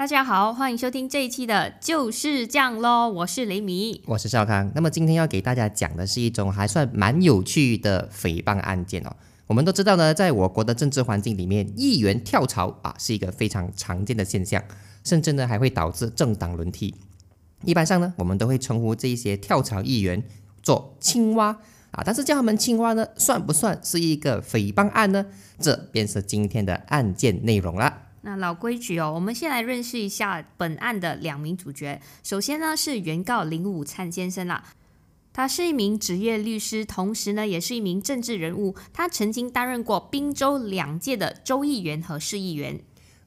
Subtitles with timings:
[0.00, 4.72] 大家好，欢迎收听这一期的《就是这样喽》，我是雷米，我是少康。
[4.74, 9.14] 那么今天要给大家讲的是一种还算蛮有趣的诽谤案件哦。
[9.46, 14.64] 我们都知道呢，在我国的政治环境里面，议员跳槽啊是一个非常常见的现象，
[15.04, 16.94] 甚至呢还会导致政党轮替。
[17.66, 20.24] 一般上呢，我们都会称呼这一些跳槽议员
[20.62, 21.48] 做青蛙
[21.90, 25.26] 啊，但是叫他们青蛙呢，算不算是一个诽谤案呢？
[25.58, 28.04] 这便是今天的案件内容了。
[28.22, 32.00] 那老规矩哦，我们先来认识一下本案的两名主角。
[32.22, 34.62] 首先呢是原告林武灿先生啦，
[35.32, 38.74] 他是一名职业律师，同时呢也是一名政治人物。
[38.92, 42.80] 他曾经担任过滨州两届的州议员和市议员。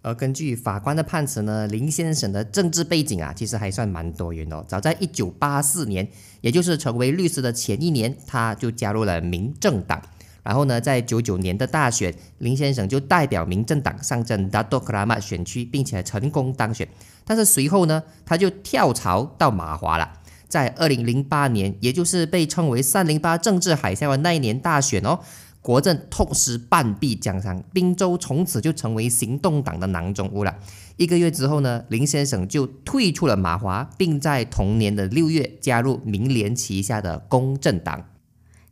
[0.03, 4.61] 而根据法官的判词呢，林先生的政治背景啊，其实还算蛮多元的。
[4.67, 6.07] 早在一九八四年，
[6.41, 10.01] 也就是成为律师的前一年，他就加入了民政党。
[10.43, 16.87] 然后呢，在九九年的大选，林先生就代表民政党上阵达多克拉玛选区，并且成功当选。
[17.25, 20.19] 但是随后呢，他就跳槽到马华了。
[20.49, 25.19] 在二零零八年，也就是被称为“三零八政治海啸”的那一年大选哦。
[25.61, 30.53] 国政痛失半壁江山，滨州从此就成为行动党的囊中物了。
[30.97, 38.03] 一个月之后呢，林先生就退出了马华，并在同年的六月加入民联旗下的公正党。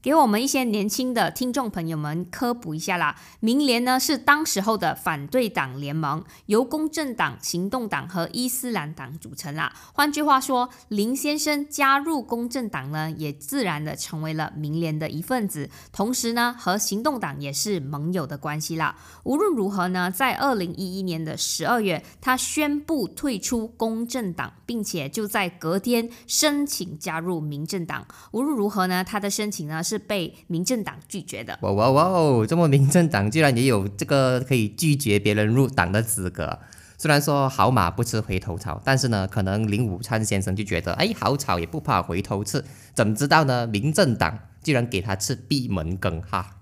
[0.01, 9.71] 给我们一些年轻的听众朋友们科普一下啦，民联呢是当时候的反对党联盟，由公正党、行动党和伊斯兰党组成啦。
[9.93, 18.95] 换句话说，林先生加入公正党呢，也自然的成为了民联的一份子，同时呢，和行动党也是盟友的关系啦。
[19.23, 28.07] 无论如何呢，在二零一一年的十二月，他宣布退出公正党，并且就在隔天申请加入民政党。
[28.31, 29.83] 无论如何呢，他的申请呢。
[29.91, 31.57] 是被民政党拒绝的。
[31.61, 32.45] 哇哇哇哦！
[32.47, 36.59] 这么民政党居然也有这个可以拒绝别人入党的资格。
[36.97, 43.67] 虽然说好马不吃回头草，但是呢，可能林武灿先生就觉得，哎，好草也不怕回头刺，怎么知道呢？
[43.67, 46.61] 民政党居然给他吃闭门羹哈！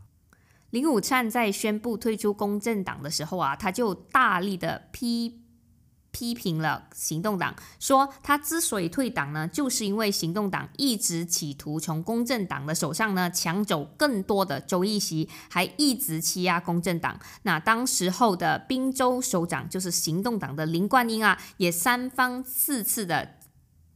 [0.72, 5.42] 林武灿在宣布退出公正党的时候啊，他就大力的批。
[6.12, 17.20] 批评了行动党，说他之所以退党呢，就是因为行动党一直企图从公正党的手上呢抢走更多的州议席，还一直欺压公正党。
[17.44, 23.36] 那当时候的滨州首长就是行动党的林冠英啊，也三番四次的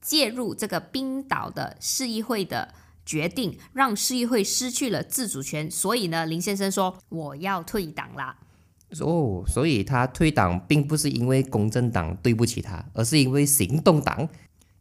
[0.01, 2.73] 介入这个冰岛的市议会的
[3.05, 5.69] 决定，让市议会失去了自主权。
[5.69, 8.37] 所以呢，林先生说我要退党啦。
[9.01, 14.27] 哦，所以他退党并不是因为公正党对不起他，而是因为行动党。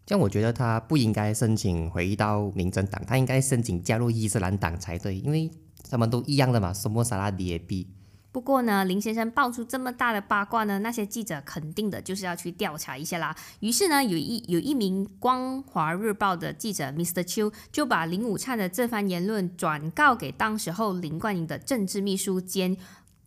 [0.05, 5.49] 这样我觉得他不应该申请回到民政党，他应该申请加入伊斯兰党才对，因为
[5.89, 7.87] 他们都一样的嘛，什么萨拉迪也比。
[8.33, 13.37] 不过呢，林先生爆出这么大的八卦呢，那些记者肯定的就是要去调查一下啦。
[13.61, 17.23] 于是呢，有一有一名光华日报的记者 Mr.
[17.23, 22.77] 邱就把林武灿的这番言论转告给当时候林冠英的政治秘书兼。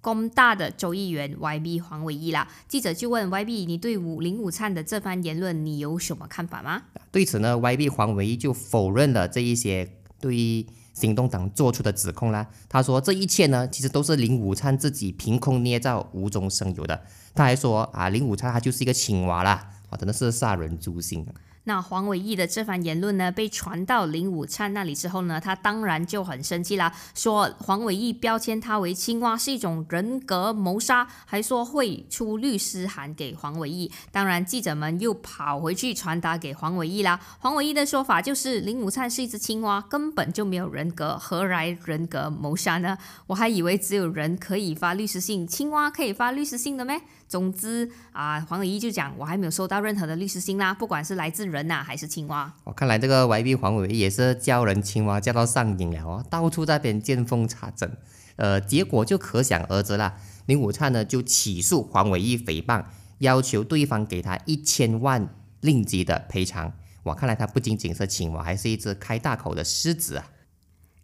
[0.05, 10.63] 工大的州议员 YB 黄伟义啦，记者就问 YB：“ 你对五林武灿的这番言论，你有什么看法吗？”对此呢，YB 黄伟义就否认了这一些对于
[10.93, 12.47] 行动党做出的指控啦。
[12.69, 17.01] 他说：“这一切呢，其实都是林武灿自己凭空捏造、无中生有的。”
[17.33, 21.25] 他还说：“啊，林武灿他就是一个青蛙啦，啊，真的是杀人诛心。”
[21.65, 33.91] 那黄伟义的这番言论呢，被传到林武灿那里之后呢，他当然就很生气啦，说黄伟义标签他为青蛙是一种人格谋杀，还说会出律师函给黄伟义。
[34.11, 37.19] 当然，记者们又跑回去传达给黄伟义啦。
[37.39, 42.97] 黄伟义的说法就是林武灿是一只青蛙，根本就没有人格，何来人格谋杀呢？
[43.27, 47.01] 我还以为只有人可以发律师信，青蛙可以发律师信的咩？
[47.27, 52.53] 总之啊，黄伟义就讲，我还没有收到任何的律师信啦，不管是来自人呐还是青蛙。
[52.63, 57.97] 我看来这个 YB 黄伟义也是叫人青蛙叫到上瘾了哦，到处在边见缝插针，
[58.35, 60.15] 呃，结果就可想而知了。
[60.45, 62.85] 林武灿呢就起诉黄伟义诽谤，
[63.17, 65.27] 要求对方给他一千万
[65.61, 66.71] 令吉的赔偿。
[67.01, 70.27] 我看来他不仅仅是青蛙，还是一只开大口的狮子啊。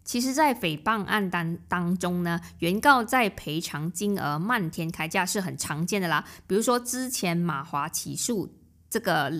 [0.04, 6.24] 其实，在诽谤案当当中呢，原告在赔偿金额漫天开价是很常见的啦。
[6.46, 8.52] 比如说，之前马华起诉
[8.90, 9.32] 这个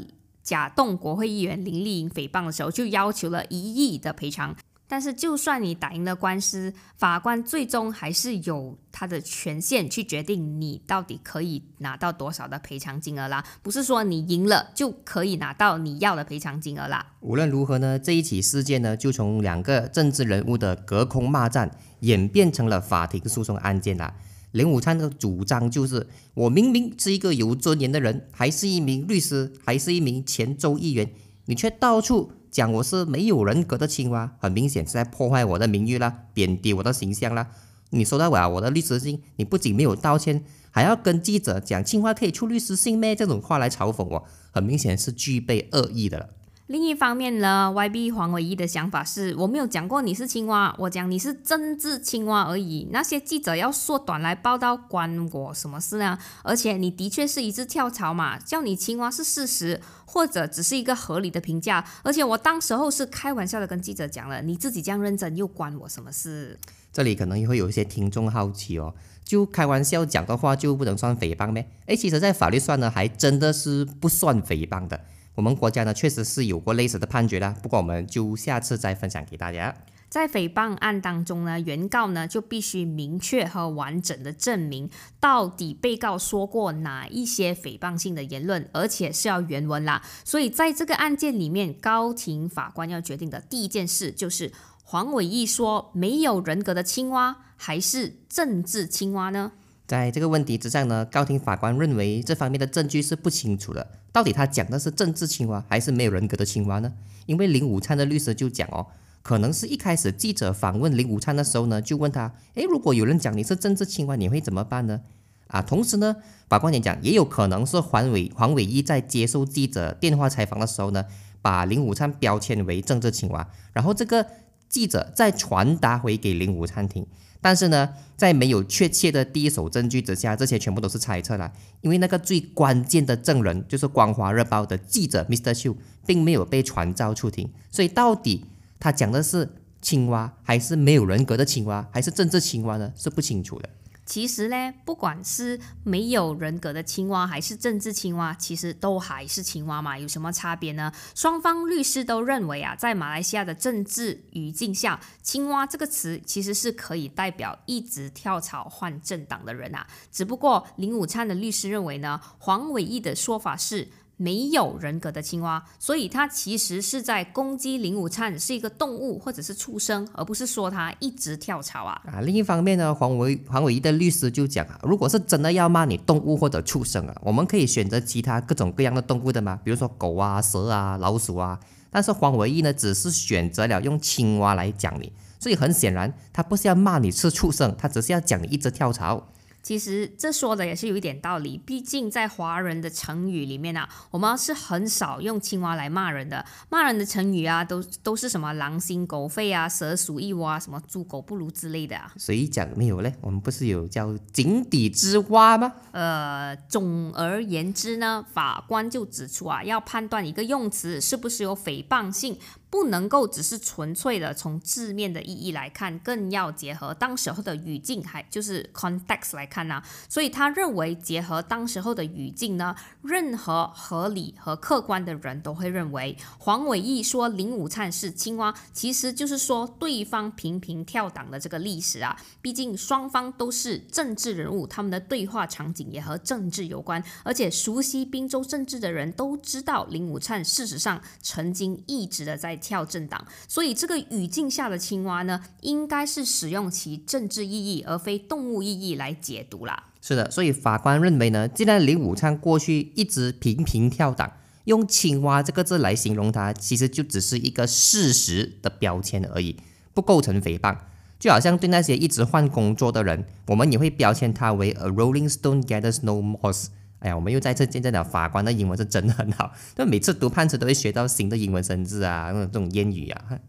[0.43, 4.57] 假动国会议员林丽莹诽谤的时候，就要求了一亿的赔偿。
[4.93, 13.43] 但是，就算你打赢了官司，法官最终还是有他的权限去决定你到底可以拿到多少的赔偿金额啦。
[13.63, 17.15] 不是说你赢了就可以拿到你要的赔偿金额啦。
[17.21, 24.15] 无论如何呢，这一起事件呢，就从两个政治人物的隔空骂战演变成了法庭诉讼案件啦。
[24.51, 31.11] 林武灿的主张就是：我明明是一个有尊严的人，还是一名律师，还是一名前州议员，
[31.47, 37.49] 你却到处讲我是没有人格的青蛙，很明显是在破坏我的名誉啦，贬低我的形象啦。
[37.89, 43.17] 你收到我啊我的律师信，你不仅没有道歉，还要跟记者讲青蛙可以出律师信咩？
[43.17, 46.29] 这种话来嘲讽我，很明显是具备恶意的了。
[46.73, 52.89] 另一方面呢，YB 黄伟一的想法是我没有讲过你是青蛙，我讲你是政治青蛙而已。
[52.91, 56.19] 那些记者要缩短来报道，关我什么事呢？
[56.43, 61.85] 而且你的确是一次跳槽嘛，叫你青蛙是事实，或者只是一个合理的评价。
[62.03, 66.59] 而且我当时候是开玩笑的跟记者讲了，你自己这样认真又关我什么事？
[66.91, 71.69] 这里可能也会有一些听众好奇哦，就开玩笑讲的话就不能算诽谤咩？
[71.85, 74.99] 诶，其实，在法律上呢，还真的是不算诽谤的。
[75.35, 79.75] 我们国家呢，确实是有过类似的判决啦，不过我们就下次再分享给大家。
[80.11, 90.03] 在诽谤案当中呢，原告呢就必须明确和完整的证明到底被告说过哪一些诽谤性的言论，而且是要原文啦。
[90.23, 94.53] 所以在这个案件里面，高庭法官要决定的第一件事就是
[94.85, 99.53] 黄伟义说没有人格的青蛙还是政治青蛙呢？
[99.87, 106.93] 在这个问题之上呢，高庭法官认为这方面的证据是不清楚的，到底他讲的是政治青蛙还是没有人格的青蛙呢？
[107.27, 108.87] 因为林武灿的律师就讲哦，
[109.23, 115.01] 可能是一开始记者访问林武灿的时候呢，就问他，诶，如果有人讲你是政治青蛙，你会怎么办呢？
[115.49, 116.17] 啊，同时呢，
[116.49, 121.05] 法官也讲，也有可能是黄伟黄伟义在接受记者电话采访的时候呢，
[121.43, 124.27] 把林武灿标签为政治青蛙，然后这个
[124.73, 127.07] 记者再传达回给林武餐厅。
[127.41, 131.53] 但是呢，在没有确切的第一手证据之下，这些全部都是猜测啦。
[131.81, 135.53] 因为那个最关键的证人就是《光华日报》的记者 Mr.
[135.53, 135.75] Chu，
[136.07, 138.47] 并没有被传召出庭，所以到底
[138.79, 142.93] 他讲的是青蛙，还是没有人格的青蛙，还是政治青蛙呢？
[142.97, 143.69] 是不清楚的。
[144.05, 150.93] 其实呢，不管是没有人格的青蛙，还是政治青蛙，其实都还是青蛙嘛，有什么差别呢？
[151.15, 159.87] 双方律师都认为啊，在马来西亚的政治语境下，“青蛙”这个词其实是可以代表一直跳槽换政党的人啊。
[160.11, 163.89] 只不过林武灿的律师认为呢，黄伟毅的说法是。
[164.23, 172.01] 没有人格的青蛙，所以他其实是在攻击林武灿是一个动物或者是畜生，而不是说他一直跳槽啊。
[172.07, 181.59] 啊，另一方面呢，黄伟黄伟一的律师就讲啊，如果是真的要骂你动物或者畜生啊，我们可以选择其他各种各样的动物的嘛，比如说狗啊、蛇啊、老鼠啊。
[181.91, 189.29] 但是黄伟义呢，只是选择了用青蛙来讲你，所以很显然，他不是要骂你是畜生，他只是要讲你一直跳槽。
[189.63, 196.45] 其实这说的也是有一点道理，毕竟在华人的成语里面啊，我们是很少用青蛙来骂人的。
[196.69, 202.13] 骂人的成语啊，都都是什么狼心狗肺啊、蛇鼠一窝啊、什么猪狗不如之类的啊。
[202.19, 203.15] 谁讲没有嘞？
[203.21, 205.73] 我们不是有叫井底之蛙吗？
[205.93, 212.37] 呃，总而言之呢，法官就指出啊，要判断一个用词是不是有诽谤性。
[212.73, 219.83] 不能够只是纯粹的从字面的意义来看，更要结合当时候的语境，还就是 context 来看呢。
[220.09, 232.19] 所以他认为，结合当时候的语境呢，任何合理和客观的人都会认为，黄伟义说林武灿是青蛙，其实就是说对方频频跳档的这个历史啊。
[232.41, 242.59] 毕竟双方都是政治人物，他们的对话场景也和政治有关，而且熟悉滨州政治的人都知道，林武灿事实上曾经一直的在。
[242.63, 249.89] 跳政党，所以这个语境下的青蛙呢，应该是使用其政治意义而非动物意义来解读啦。
[250.01, 254.33] 是的，所以法官认为呢，既然林武灿过去一直频频跳档，
[254.65, 259.57] 用青蛙这个字来形容他，其实就只是一个事实的标签而已，
[259.93, 260.77] 不构成诽谤。
[261.19, 266.67] 就好像对那些一直换工作的人，我们也会标签他为 a rolling stone gathers no moss。
[267.03, 273.41] 哎呀，我们又再次见证了法官的英文是真的很好，就每次读判词都会学到新的英文生字啊，那种这种谚语啊。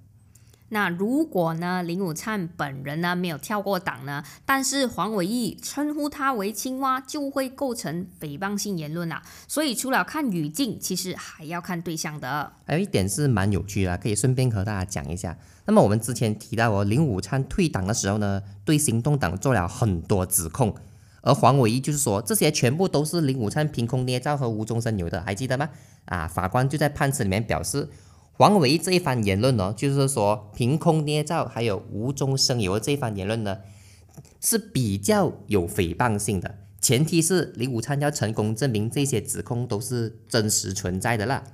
[0.70, 9.22] 那如果呢，林武灿本人呢没有跳过档呢，但是黄伟义称呼他为青蛙，就会构成诽谤性言论啦。
[9.48, 12.54] 所以除了看语境，其实还要看对象的。
[12.66, 15.38] 还有一点是蛮有趣的，可以顺便和大家讲一下。
[15.66, 20.76] 那么我们之前提到哦，林武灿退党的时候呢，对行动党做了很多指控。
[21.26, 25.70] 而黄伟就是说，这些全部都是林武灿凭空捏造和无中生有的，还记得吗？
[26.06, 27.90] 啊，法官就在判词里面表示，
[28.34, 33.60] 黄伟这一番言论呢，就是说凭空捏造还有无中生有这一番言论呢，
[34.42, 41.46] 是比较有诽谤性的，前提是林武灿要成功证明这些指控都是真实存在的啦。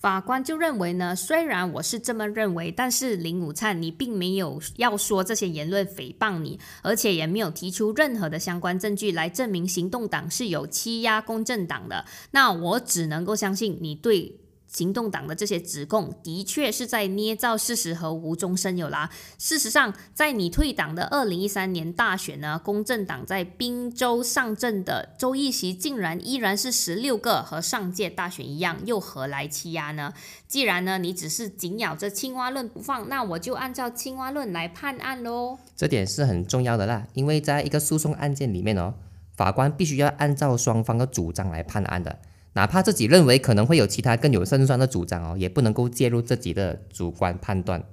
[0.00, 14.38] 法官就认为呢，虽然我是这么认为，但是林武灿你并没有要说这些言论诽谤你，而且也没有提出任何的相关证据来证明行动党是有欺压公正党的，那我只能够相信你对。
[14.68, 19.10] 行动党的这些指控的确是在捏造事实和无中生有啦。
[19.38, 30.12] 事实上，在你退党的二零一三年大选呢，公正党在滨州上阵的州议席竟然依然是十六个，和上届大选一样，又何来欺压呢？
[30.46, 35.58] 既然呢，你只是紧咬着青蛙论不放，那我就按照青蛙论来判案喽。
[35.74, 38.94] 这点是很重要的啦，因为在一个诉讼案件里面哦，
[39.34, 42.18] 法官必须要按照双方的主张来判案的。
[42.54, 47.84] 哪怕自己认为可能会有其他更有胜算的主张哦，也不能够介入自己的主观判断。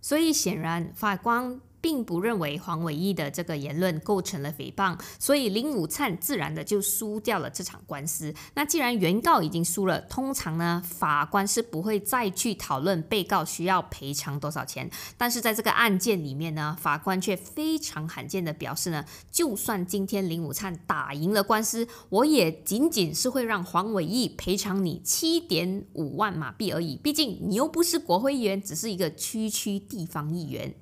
[0.00, 1.60] 所以显然，法官。
[1.84, 8.34] 并不认为黄伟义的这个言论构成了诽谤，所以林武灿自然的就输掉了这场官司。
[8.54, 14.90] 那既然原告已经输了，通常呢法官是不会再去讨论被告需要赔偿多少钱。
[15.18, 26.96] 但是在这个案件里面呢，法官却非常罕见的表示呢，就算今天林武灿打赢了官司，我也仅仅是会让黄伟义赔偿你七点五万马币而已。
[26.96, 30.74] 毕竟你又不是国会议员，只是一个区区地方议员。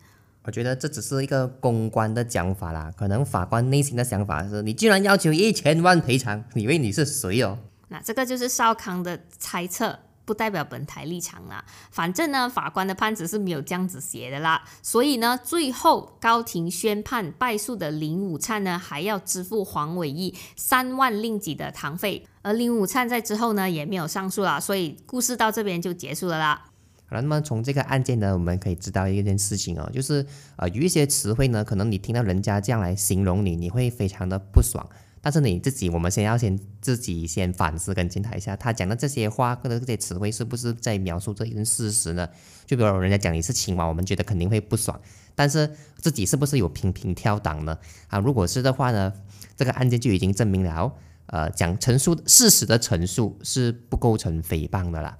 [0.44, 7.58] 我觉得这只是一个公关的讲法啦，可能法官内心的想法是：你居然要求一千万赔偿，以为你是谁哦？
[7.88, 11.64] 那这个就是少康的猜测，不代表本台立场啦。
[11.90, 14.64] 反正呢，法官的判词是没有这样子写的啦。
[14.82, 22.26] 所以呢，最后高庭宣判败诉的林武灿呢，还要支付黄伟义三万令吉的堂费。
[22.42, 24.58] 而林武灿在之后呢，也没有上诉啦。
[24.58, 26.64] 所以故事到这边就结束了啦。
[27.20, 30.24] 那么从这个案件呢，我们可以知道一件事情哦，就是
[30.56, 34.88] 呃有一些词汇呢，可能你听到人家这样来形容你，你会非常的不爽。
[35.24, 42.28] 但是你自己，我们先要先自己先反思跟检讨一下，他讲的这些话或者这些词汇是不是在描述这一件事实呢？
[42.66, 45.00] 就比如人家讲你是青蛙，我们觉得肯定会不爽。
[45.36, 47.78] 但是自己是不是有频频跳档呢？
[48.08, 49.12] 啊，如果是的话呢，
[49.56, 50.92] 这个案件就已经证明了，
[51.26, 55.16] 呃，讲陈述事实的陈述是不构成诽谤的啦。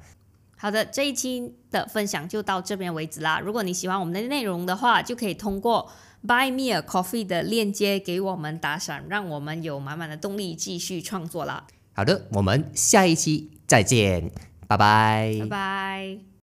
[0.63, 3.41] 好的，这一期的分享就到这边为止啦。
[3.41, 5.91] 如果你喜欢我们的内容的话，就可以通过
[6.25, 11.67] Buy Me a Coffee 的链接给我们打赏，让我们有满满的动力继续创作啦。
[11.95, 14.31] 好的，我们下一期再见，
[14.69, 16.23] 拜拜，拜拜。